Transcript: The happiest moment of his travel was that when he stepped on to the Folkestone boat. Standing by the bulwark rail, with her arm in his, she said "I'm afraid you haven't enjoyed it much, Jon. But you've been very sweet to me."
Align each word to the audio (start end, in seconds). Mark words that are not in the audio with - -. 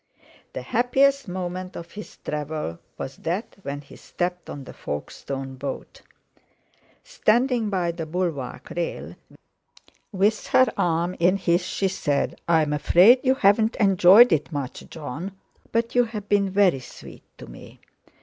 The 0.53 0.63
happiest 0.63 1.27
moment 1.27 1.75
of 1.75 1.91
his 1.91 2.17
travel 2.25 2.79
was 2.97 3.17
that 3.17 3.55
when 3.61 3.81
he 3.81 3.95
stepped 3.97 4.49
on 4.49 4.65
to 4.65 4.71
the 4.71 4.73
Folkestone 4.73 5.57
boat. 5.57 6.01
Standing 7.03 7.69
by 7.69 7.91
the 7.91 8.07
bulwark 8.07 8.71
rail, 8.71 9.15
with 10.11 10.47
her 10.47 10.65
arm 10.75 11.15
in 11.19 11.37
his, 11.37 11.63
she 11.63 11.87
said 11.87 12.41
"I'm 12.47 12.73
afraid 12.73 13.19
you 13.23 13.35
haven't 13.35 13.75
enjoyed 13.75 14.33
it 14.33 14.51
much, 14.51 14.89
Jon. 14.89 15.33
But 15.71 15.93
you've 15.93 16.27
been 16.27 16.49
very 16.49 16.79
sweet 16.79 17.21
to 17.37 17.45
me." 17.45 17.79